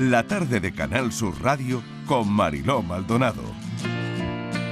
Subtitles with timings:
[0.00, 3.42] la tarde de Canal Sur Radio con Mariló Maldonado.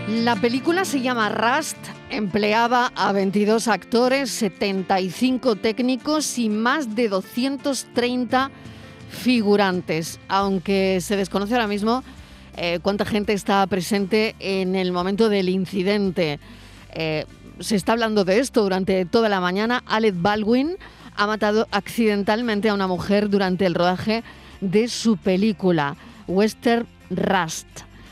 [0.09, 1.77] La película se llama Rust,
[2.09, 8.51] empleaba a 22 actores, 75 técnicos y más de 230
[9.11, 12.03] figurantes, aunque se desconoce ahora mismo
[12.57, 16.41] eh, cuánta gente está presente en el momento del incidente.
[16.95, 17.27] Eh,
[17.61, 19.83] se está hablando de esto durante toda la mañana.
[19.85, 20.79] Alec Baldwin
[21.17, 24.25] ha matado accidentalmente a una mujer durante el rodaje
[24.61, 27.69] de su película, Western Rust.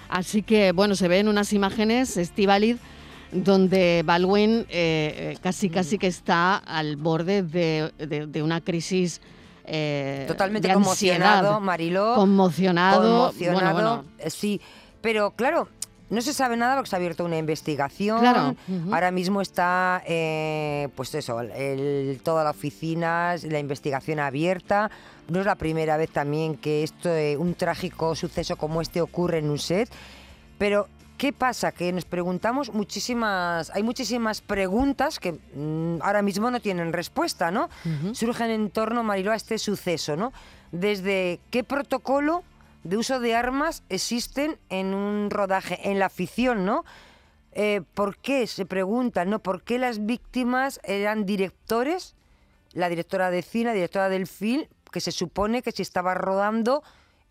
[0.08, 2.76] Así que, bueno, se ven unas imágenes, Estivalid,
[3.32, 9.20] donde Baldwin eh, eh, casi casi que está al borde de, una crisis
[9.64, 12.14] eh, totalmente conmocionado, Mariló.
[12.14, 13.32] Conmocionado.
[13.32, 14.60] Conmocionado, sí.
[15.00, 15.68] Pero claro,
[16.08, 18.24] no se sabe nada porque se ha abierto una investigación.
[18.92, 24.90] Ahora mismo está, eh, pues eso, el, toda la oficina, la investigación abierta.
[25.28, 29.38] No es la primera vez también que esto, eh, un trágico suceso como este ocurre
[29.38, 29.90] en un set.
[30.58, 31.72] Pero, ¿qué pasa?
[31.72, 37.68] Que nos preguntamos muchísimas, hay muchísimas preguntas que mm, ahora mismo no tienen respuesta, ¿no?
[38.12, 40.32] Surgen en torno, Mariló, a este suceso, ¿no?
[40.70, 42.44] Desde qué protocolo
[42.86, 46.84] de uso de armas existen en un rodaje, en la ficción, ¿no?
[47.52, 48.46] Eh, ¿Por qué?
[48.46, 49.38] Se preguntan, ¿no?
[49.38, 52.14] ¿Por qué las víctimas eran directores?
[52.72, 56.82] La directora de cine, la directora del film, que se supone que si estaba rodando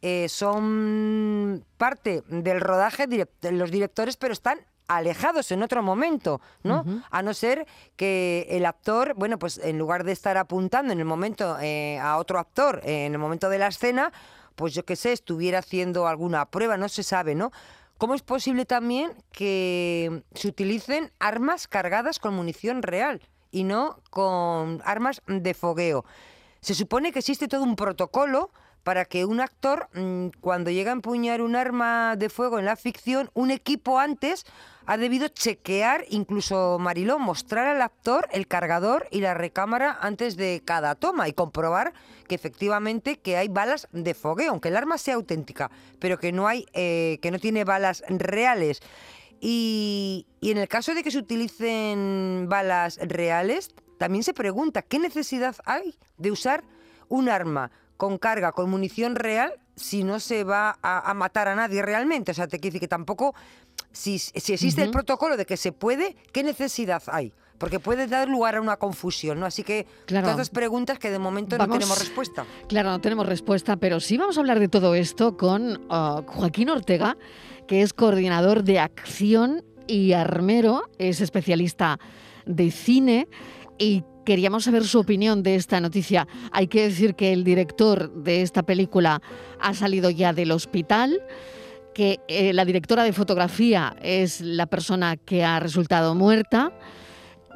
[0.02, 3.08] eh, son parte del rodaje
[3.52, 6.86] los directores, pero están alejados en otro momento, ¿no?
[7.10, 11.06] A no ser que el actor, bueno, pues en lugar de estar apuntando en el
[11.06, 14.12] momento eh, a otro actor en el momento de la escena,
[14.56, 17.52] pues yo qué sé, estuviera haciendo alguna prueba, no se sabe, ¿no?
[17.98, 24.82] ¿Cómo es posible también que se utilicen armas cargadas con munición real y no con
[24.84, 26.06] armas de fogueo?
[26.60, 28.52] Se supone que existe todo un protocolo
[28.86, 32.76] para que un actor, mm, cuando llega a empuñar un arma de fuego en la
[32.76, 34.46] ficción, un equipo antes
[34.86, 40.62] ha debido chequear, incluso Mariló, mostrar al actor el cargador y la recámara antes de
[40.64, 41.94] cada toma y comprobar
[42.28, 46.48] que efectivamente que hay balas de fogueo, aunque el arma sea auténtica, pero que no
[46.48, 48.82] hay, eh, que no tiene balas reales.
[49.42, 55.00] Y, y en el caso de que se utilicen balas reales, también se pregunta qué
[55.00, 56.64] necesidad hay de usar
[57.10, 61.82] un arma con carga, con munición real, si no se va a, matar a nadie
[61.82, 62.32] realmente.
[62.32, 63.36] O sea, te quiero decir que tampoco,
[63.92, 67.34] si, si existe el protocolo de que se puede, ¿qué necesidad hay?
[67.58, 69.46] Porque puede dar lugar a una confusión, ¿no?
[69.46, 72.46] Así que todas las preguntas que de momento no tenemos respuesta.
[72.68, 76.70] Claro, no tenemos respuesta, pero sí vamos a hablar de todo esto con uh, Joaquín
[76.70, 77.18] Ortega,
[77.68, 82.00] que es coordinador de acción y armero, es especialista
[82.46, 83.28] de cine
[83.78, 86.28] y queríamos saber su opinión de esta noticia.
[86.52, 89.22] Hay que decir que el director de esta película
[89.60, 91.22] ha salido ya del hospital
[91.94, 96.74] que eh, la directora de fotografía es la persona que ha resultado muerta.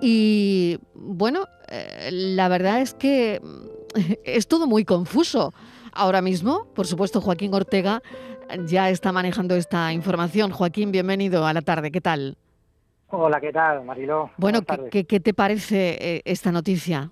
[0.02, 3.42] Y bueno, eh, la verdad es que
[4.24, 5.54] es todo muy confuso.
[5.92, 8.02] Ahora mismo, por supuesto, Joaquín Ortega
[8.66, 10.52] ya está manejando esta información.
[10.52, 11.92] Joaquín, bienvenido a la tarde.
[11.92, 12.38] ¿Qué tal?
[13.12, 14.30] Hola, ¿qué tal, Mariló?
[14.38, 14.60] Bueno,
[14.92, 17.10] ¿qué, te parece eh, esta noticia?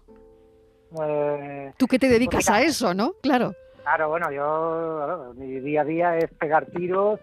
[0.92, 3.14] Pues, Tú que te dedicas pues a eso, ¿no?
[3.22, 3.54] Claro.
[3.82, 7.20] Claro, bueno, yo, mi día a día es pegar tiros,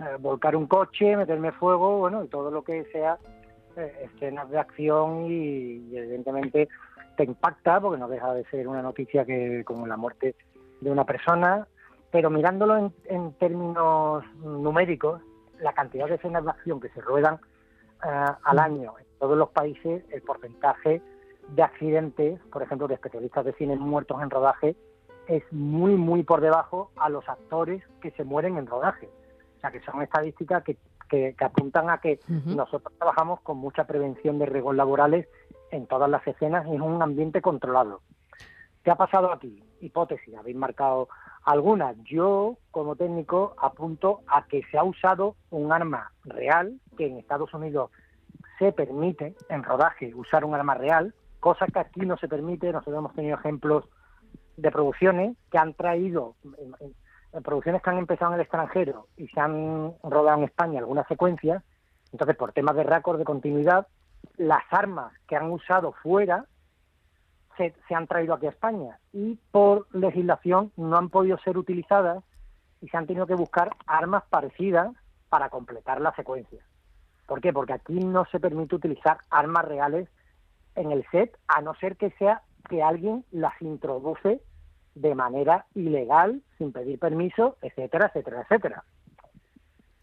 [0.00, 3.16] eh, volcar un coche, meterme fuego, bueno, y todo lo que sea
[3.76, 6.68] eh, escenas de acción y, evidentemente
[7.16, 10.34] te impacta porque no deja de ser una noticia que como la muerte
[10.80, 11.68] de una persona,
[12.10, 15.22] pero mirándolo en, en términos numéricos,
[15.60, 17.38] la cantidad de escenas de acción que se ruedan
[18.00, 21.02] al año en todos los países el porcentaje
[21.48, 24.76] de accidentes, por ejemplo, de especialistas de cine muertos en rodaje,
[25.28, 29.08] es muy, muy por debajo a los actores que se mueren en rodaje.
[29.56, 30.76] O sea, que son estadísticas que,
[31.08, 35.28] que, apuntan a que nosotros trabajamos con mucha prevención de riesgos laborales
[35.70, 38.00] en todas las escenas y en un ambiente controlado.
[38.84, 39.62] ¿Qué ha pasado aquí?
[39.80, 41.08] Hipótesis, habéis marcado
[41.44, 41.96] algunas.
[42.04, 47.52] Yo, como técnico, apunto a que se ha usado un arma real, que en Estados
[47.54, 47.90] Unidos
[48.58, 52.72] se permite en rodaje usar un arma real, cosa que aquí no se permite.
[52.72, 53.88] Nosotros hemos tenido ejemplos
[54.56, 56.36] de producciones que han traído,
[57.44, 61.62] producciones que han empezado en el extranjero y se han rodado en España algunas secuencias.
[62.12, 63.86] Entonces, por temas de récord de continuidad,
[64.36, 66.46] las armas que han usado fuera
[67.56, 72.22] se, han traído aquí a España y por legislación no han podido ser utilizadas
[72.82, 74.90] y se han tenido que buscar armas parecidas
[75.28, 76.62] para completar la secuencia.
[77.26, 77.52] ¿Por qué?
[77.52, 80.08] Porque aquí no se permite utilizar armas reales
[80.74, 84.40] en el set, a no ser que sea que alguien las introduce
[84.94, 88.84] de manera ilegal, sin pedir permiso, etcétera, etcétera, etcétera.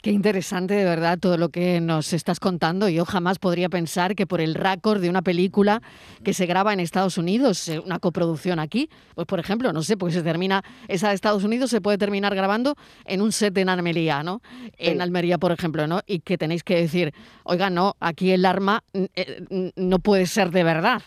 [0.04, 2.90] Qué interesante de verdad todo lo que nos estás contando.
[2.90, 5.82] Yo jamás podría pensar que por el récord de una película
[6.26, 9.96] que se graba en Estados Unidos, eh, una coproducción aquí, pues por ejemplo, no sé,
[9.96, 13.70] porque se termina, esa de Estados Unidos se puede terminar grabando en un set en
[13.70, 14.42] Almería, ¿no?
[14.78, 16.02] En Almería, por ejemplo, ¿no?
[16.06, 17.14] Y que tenéis que decir,
[17.46, 21.02] oiga, no, aquí el arma eh, no puede ser de verdad,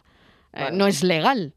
[0.54, 1.52] eh, no es legal.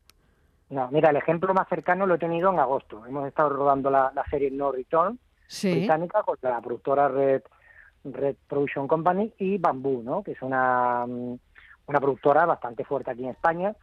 [0.70, 3.06] No, mira, el ejemplo más cercano lo he tenido en agosto.
[3.06, 5.18] Hemos estado rodando la, la serie No Return
[5.64, 7.42] británica con la productora Red,
[8.04, 10.24] Red Production Company y Bamboo, ¿no?
[10.24, 11.40] que es una, mm,
[11.88, 13.76] una productora bastante fuerte aquí en España.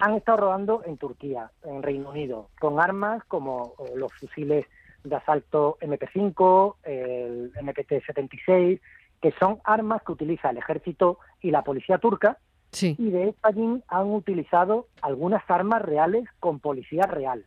[0.00, 4.66] Han estado rodando en Turquía, en Reino Unido, con armas como los fusiles
[5.04, 8.80] de asalto MP5, el MPT-76,
[9.20, 12.38] que son armas que utiliza el ejército y la policía turca.
[12.80, 17.46] Y de hecho allí han utilizado algunas armas reales con policía real.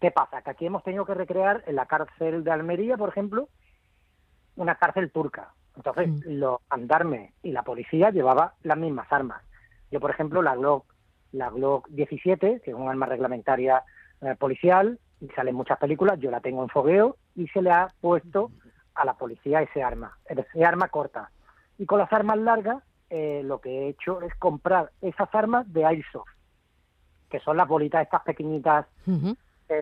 [0.00, 0.42] ¿Qué pasa?
[0.42, 3.48] Que aquí hemos tenido que recrear en la cárcel de Almería, por ejemplo,
[4.56, 5.52] una cárcel turca.
[5.76, 6.20] Entonces, mm.
[6.26, 9.42] los andarmes y la policía llevaba las mismas armas.
[9.90, 10.84] Yo, por ejemplo, la Glock,
[11.32, 13.82] la Glock 17, que es un arma reglamentaria
[14.20, 17.70] eh, policial, y sale en muchas películas, yo la tengo en fogueo y se le
[17.70, 18.52] ha puesto
[18.94, 21.30] a la policía ese arma, ese arma corta.
[21.76, 25.84] Y con las armas largas, eh, lo que he hecho es comprar esas armas de
[25.84, 26.28] Airsoft,
[27.30, 28.86] que son las bolitas estas pequeñitas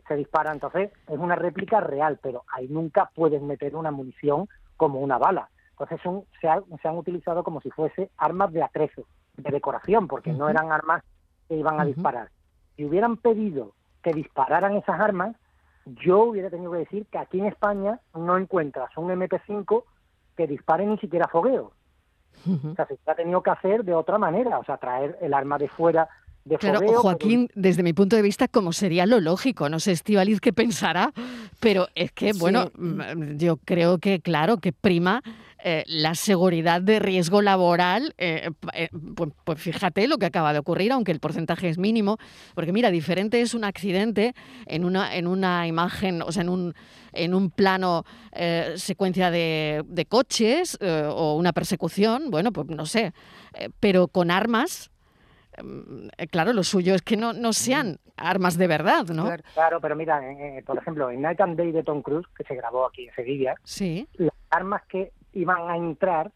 [0.07, 0.53] se dispara.
[0.53, 5.49] Entonces, es una réplica real, pero ahí nunca puedes meter una munición como una bala.
[5.79, 6.01] Entonces,
[6.41, 9.05] se, han utilizado como si fuese armas de atrezo,
[9.37, 11.03] de decoración, porque no eran armas
[11.49, 12.31] que iban a disparar.
[12.77, 13.73] Si hubieran pedido
[14.03, 15.37] que dispararan esas armas,
[15.87, 19.85] yo hubiera tenido que decir que aquí en España no encuentras un MP5
[20.37, 21.73] que dispare ni siquiera fogueo.
[22.47, 25.59] O sea, se ha tenido que hacer de otra manera, o sea, traer el arma
[25.59, 26.09] de fuera
[26.61, 30.53] Claro, Joaquín, desde mi punto de vista, como sería lo lógico, no sé Estivaliz qué
[30.53, 31.13] pensará,
[31.59, 35.23] pero es que, bueno, mm, yo creo que, claro, que prima
[35.65, 40.61] eh, la seguridad de riesgo laboral, eh, eh, pues, pues, fíjate lo que acaba de
[40.61, 42.19] ocurrir, aunque el porcentaje es mínimo,
[42.55, 44.33] porque mira, diferente es un accidente
[44.67, 46.75] en una, en una imagen, o sea, en un,
[47.13, 48.05] en un plano
[48.77, 53.15] secuencia de, de coches o una persecución, bueno, pues no sé,
[53.81, 54.91] pero con armas
[56.31, 59.29] claro, lo suyo es que no, no sean armas de verdad, ¿no?
[59.55, 62.55] Claro, pero mira, eh, por ejemplo, en Night and Day de Tom Cruise, que se
[62.55, 64.09] grabó aquí en Sevilla, sí.
[64.15, 66.33] las armas que iban a entrar,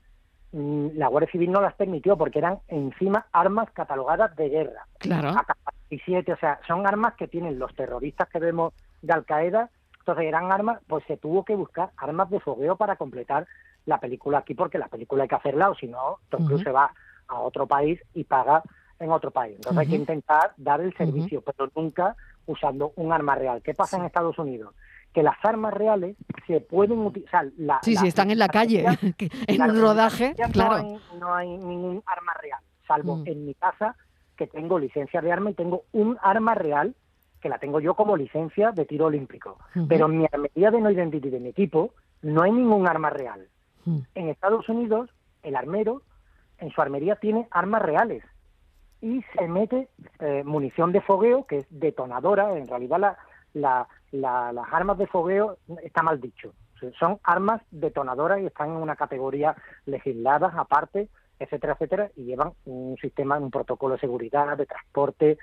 [0.53, 4.87] mm, la Guardia Civil no las permitió porque eran encima armas catalogadas de guerra.
[4.99, 5.31] Claro.
[5.31, 10.53] o sea, son armas que tienen los terroristas que vemos de Al Qaeda, entonces eran
[10.53, 13.47] armas, pues se tuvo que buscar armas de fogueo para completar
[13.87, 16.73] la película aquí, porque la película hay que hacerla, o si no, Tom Cruise se
[16.73, 16.93] va
[17.29, 18.63] a otro país y paga
[19.01, 19.57] en otro país.
[19.57, 22.15] Entonces hay que intentar dar el servicio, pero nunca
[22.47, 23.63] usando un arma real.
[23.63, 24.75] ¿Qué pasa en Estados Unidos?
[25.13, 26.17] Que las armas reales
[26.47, 27.47] se pueden utilizar.
[27.83, 28.85] sí, sí, están en la calle,
[29.47, 31.01] en un rodaje, claro.
[31.19, 33.27] No hay, ningún arma real, salvo mm.
[33.27, 33.97] en mi casa,
[34.37, 36.95] que tengo licencia de arma y tengo un arma real
[37.41, 39.59] que la tengo yo como licencia de tiro olímpico.
[39.89, 43.49] Pero en mi armería de no identity de mi equipo no hay ningún arma real.
[43.87, 44.01] Mm.
[44.15, 45.09] En Estados Unidos,
[45.43, 46.03] el armero
[46.59, 48.23] en su armería tiene armas reales
[49.01, 49.89] y se mete
[50.19, 53.17] eh, munición de fogueo, que es detonadora, en realidad
[53.55, 56.53] la, las armas de fogueo está mal dicho,
[56.99, 59.55] son armas detonadoras y están en una categoría
[59.87, 65.39] legislada aparte, etcétera, etcétera, y llevan un sistema, un protocolo de seguridad, de transporte,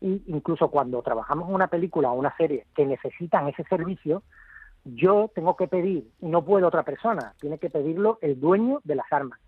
[0.00, 4.22] y incluso cuando trabajamos en una película o una serie que necesitan ese servicio,
[4.84, 9.12] yo tengo que pedir, no puede otra persona, tiene que pedirlo el dueño de las
[9.12, 9.38] armas.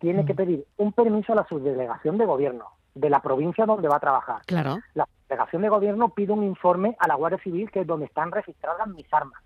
[0.00, 0.36] Tiene que mm.
[0.36, 4.42] pedir un permiso a la subdelegación de gobierno, de la provincia donde va a trabajar.
[4.46, 4.78] Claro.
[4.94, 8.30] La delegación de gobierno pide un informe a la Guardia Civil, que es donde están
[8.30, 9.42] registradas mis armas.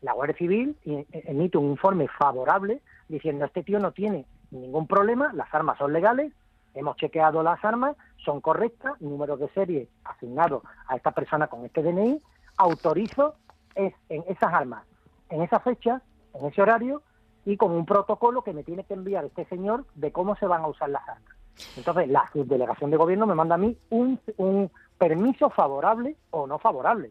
[0.00, 5.32] La Guardia Civil e, emite un informe favorable diciendo este tío no tiene ningún problema,
[5.32, 6.32] las armas son legales,
[6.74, 11.82] hemos chequeado las armas, son correctas, número de serie asignado a esta persona con este
[11.82, 12.20] DNI,
[12.56, 13.34] autorizo
[13.74, 14.84] es, en esas armas,
[15.30, 16.02] en esa fecha,
[16.34, 17.02] en ese horario
[17.44, 20.62] y con un protocolo que me tiene que enviar este señor de cómo se van
[20.62, 21.33] a usar las armas.
[21.76, 26.58] Entonces, la delegación de gobierno me manda a mí un, un permiso favorable o no
[26.58, 27.10] favorable.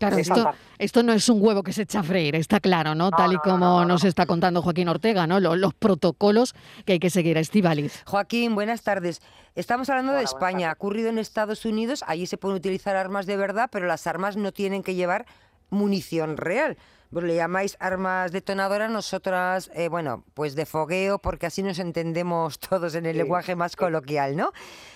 [0.00, 3.10] Claro, esto, esto, no es un huevo que se echa a freír, está claro, ¿no?
[3.10, 5.40] Tal y como nos está contando Joaquín Ortega, ¿no?
[5.40, 6.54] Los, protocolos
[6.86, 8.02] que hay que seguir a Estivaliz.
[8.06, 9.20] Joaquín, buenas tardes.
[9.54, 10.70] Estamos hablando de España.
[10.70, 14.38] Ha ocurrido en Estados Unidos, allí se pueden utilizar armas de verdad, pero las armas
[14.38, 15.26] no tienen que llevar
[15.70, 16.76] munición real
[17.10, 22.58] pues le llamáis armas detonadoras, nosotras, eh, bueno, pues de fogueo, porque así nos entendemos
[22.70, 24.52] todos en el lenguaje más coloquial, ¿no?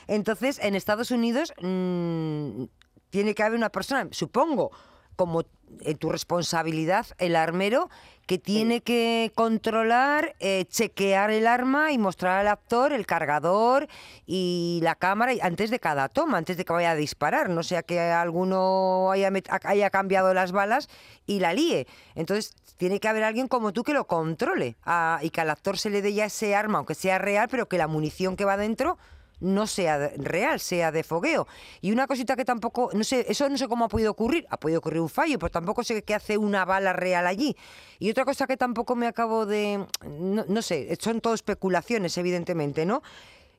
[0.06, 2.64] Entonces, en Estados Unidos mm,
[3.10, 4.70] tiene que haber una persona, supongo,
[5.16, 5.44] como
[5.80, 7.90] en tu responsabilidad, el armero
[8.26, 13.86] que tiene que controlar, eh, chequear el arma y mostrar al actor el cargador
[14.26, 17.82] y la cámara antes de cada toma, antes de que vaya a disparar, no sea
[17.82, 19.30] que alguno haya,
[19.64, 20.88] haya cambiado las balas
[21.26, 21.86] y la líe.
[22.14, 25.78] Entonces tiene que haber alguien como tú que lo controle ah, y que al actor
[25.78, 28.56] se le dé ya ese arma, aunque sea real, pero que la munición que va
[28.56, 28.96] dentro
[29.40, 31.46] no sea real, sea de fogueo.
[31.80, 34.58] Y una cosita que tampoco, no sé, eso no sé cómo ha podido ocurrir, ha
[34.58, 37.56] podido ocurrir un fallo, pero tampoco sé qué hace una bala real allí.
[37.98, 43.02] Y otra cosa que tampoco me acabo de, no, sé, son todo especulaciones, evidentemente, ¿no?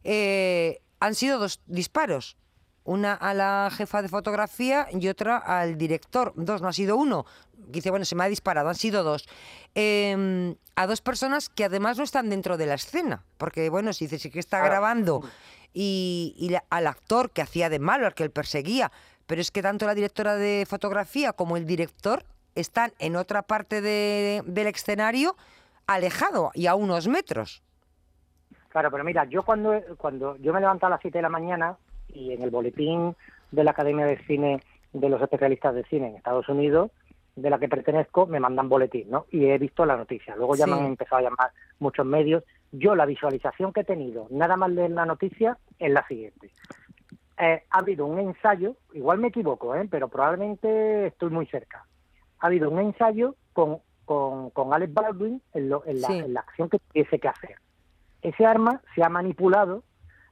[0.03, 2.37] Eh, han sido dos disparos.
[2.83, 6.33] Una a la jefa de fotografía y otra al director.
[6.35, 7.25] Dos, no ha sido uno.
[7.57, 9.27] Dice, bueno, se me ha disparado, han sido dos.
[9.73, 13.23] Em, a dos personas que además no están dentro de la escena.
[13.37, 15.23] Porque, bueno, si dice que está grabando
[15.75, 18.91] y, al actor que hacía de malo, al que él perseguía.
[19.27, 22.23] Pero es que tanto la directora de fotografía como el director
[22.55, 25.35] están en otra parte del escenario,
[25.85, 27.61] alejado y a unos metros.
[28.69, 31.77] Claro, pero mira, yo cuando, cuando yo me levanto a las 7 de la mañana
[32.07, 33.15] y en el boletín
[33.51, 34.61] de la Academia de Cine
[34.93, 36.91] de los especialistas de cine en Estados Unidos,
[37.35, 39.25] de la que pertenezco, me mandan boletín, ¿no?
[39.29, 40.35] Y he visto la noticia.
[40.37, 42.43] Luego ya me han empezado a llamar muchos medios
[42.77, 46.51] yo la visualización que he tenido, nada más de la noticia, es la siguiente.
[47.37, 49.87] Eh, ha habido un ensayo, igual me equivoco, ¿eh?
[49.89, 51.85] pero probablemente estoy muy cerca.
[52.39, 57.27] Ha habido un ensayo con, con, con Alex Baldwin en, la, acción que tuviese que
[57.27, 57.57] hacer.
[58.21, 59.83] Ese arma se ha manipulado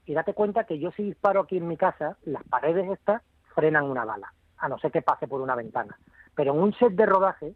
[0.05, 3.21] y date cuenta que yo si disparo aquí en mi casa, las paredes estas
[3.53, 5.97] frenan una bala, a no ser que pase por una ventana.
[6.35, 7.53] Pero en un set de rodaje,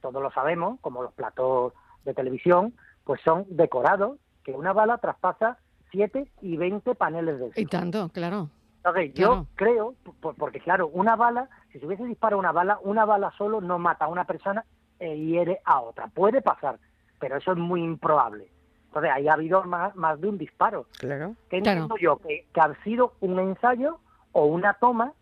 [0.00, 1.72] todos lo sabemos, como los platos
[2.04, 2.74] de televisión,
[3.04, 5.58] pues son decorados que una bala traspasa
[5.90, 8.48] 7 y 20 paneles de Y tanto, claro.
[8.84, 13.32] Entonces, yo creo, porque claro, una bala, si se hubiese disparado una bala, una bala
[13.38, 14.64] solo no mata a una persona
[14.98, 16.08] e hiere a otra.
[16.08, 16.80] Puede pasar,
[17.20, 18.48] pero eso es muy improbable.
[18.86, 20.86] Entonces, ahí ha habido más, más de un disparo.
[20.98, 21.36] Claro.
[21.48, 24.00] Que entiendo yo que, que ha sido un ensayo
[24.32, 25.12] o una toma,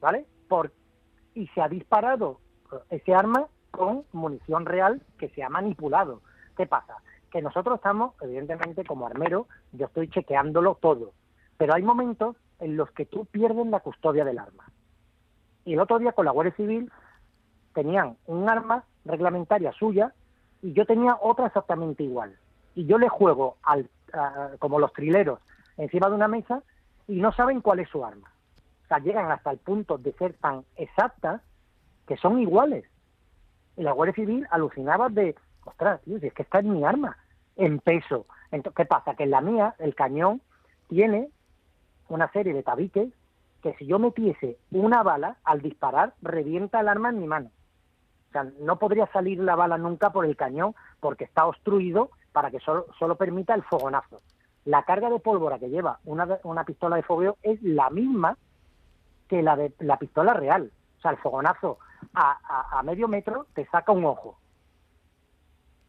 [0.00, 0.24] ¿vale?
[0.48, 0.72] Por,
[1.34, 2.40] y se ha disparado
[2.90, 6.22] ese arma con munición real que se ha manipulado.
[6.56, 6.96] ¿Qué pasa?
[7.30, 11.12] Que nosotros estamos, evidentemente, como armero, yo estoy chequeándolo todo,
[11.56, 14.64] pero hay momentos en los que tú pierdes la custodia del arma.
[15.64, 16.90] Y el otro día con la Guardia Civil
[17.74, 20.14] tenían un arma reglamentaria suya
[20.62, 22.36] y yo tenía otra exactamente igual.
[22.74, 23.88] Y yo le juego al,
[24.58, 25.40] como los trileros
[25.76, 26.62] encima de una mesa
[27.06, 28.30] y no saben cuál es su arma.
[28.84, 31.42] O sea, llegan hasta el punto de ser tan exactas
[32.06, 32.84] que son iguales.
[33.76, 35.34] Y la Guardia Civil alucinaba de,
[35.66, 37.16] ostras, tío, si es que está en mi arma,
[37.56, 38.26] en peso.
[38.50, 39.14] Entonces, ¿Qué pasa?
[39.14, 40.40] Que en la mía, el cañón
[40.88, 41.28] tiene
[42.08, 43.12] una serie de tabiques
[43.62, 47.50] que si yo metiese una bala, al disparar, revienta el arma en mi mano.
[48.28, 52.50] O sea, no podría salir la bala nunca por el cañón porque está obstruido para
[52.50, 54.20] que solo, solo permita el fogonazo.
[54.64, 58.36] La carga de pólvora que lleva una, una pistola de fogueo es la misma
[59.28, 60.70] que la de la pistola real.
[60.98, 61.78] O sea, el fogonazo
[62.14, 64.38] a medio metro te saca un ojo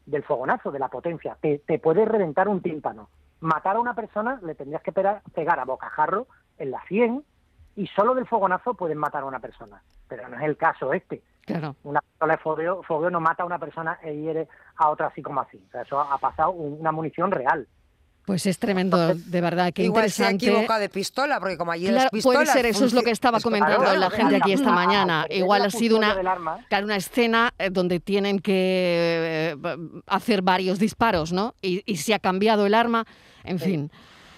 [0.08, 1.36] del fogonazo, de la potencia.
[1.40, 3.08] Te, te puede reventar un tímpano.
[3.40, 5.22] Matar a una persona le tendrías que pegar,
[5.60, 6.26] a bocajarro
[6.58, 7.22] en la 100
[7.76, 9.82] y solo del fogonazo pueden matar a una persona.
[10.08, 11.22] Pero no es el caso este.
[11.42, 11.76] Claro.
[11.84, 15.22] Una pistola de fogueo, fogueo no mata a una persona e hiere a otra así
[15.22, 15.62] como así.
[15.68, 17.68] O sea, eso ha pasado una munición real.
[18.28, 20.44] Pues es tremendo, de verdad, qué Igual interesante.
[20.44, 22.42] se ha equivocado de pistola, porque como allí las pistolas...
[22.42, 25.24] Puede ser, eso es lo que estaba comentando la gente aquí esta mañana.
[25.30, 26.14] Igual ha sido una,
[26.82, 29.56] una escena eh, donde tienen que eh,
[30.06, 31.54] hacer varios disparos, ¿no?
[31.62, 33.06] Y, y se ha cambiado el arma,
[33.44, 33.90] en fin.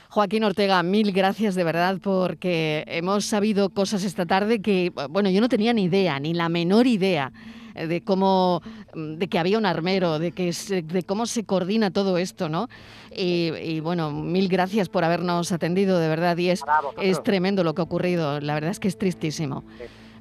[0.08, 5.40] Joaquín Ortega, mil gracias de verdad porque hemos sabido cosas esta tarde que, bueno, yo
[5.40, 7.32] no tenía ni idea, ni la menor idea
[7.74, 8.62] de cómo,
[8.94, 10.52] de que había un armero, de, que
[10.84, 12.68] de cómo se coordina todo esto, ¿no?
[13.14, 16.62] Y, bueno, mil gracias por habernos atendido, de verdad, y es,
[17.00, 19.64] es tremendo lo que ha ocurrido, la verdad es que es tristísimo.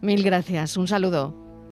[0.01, 1.48] Mil gracias, un saludo.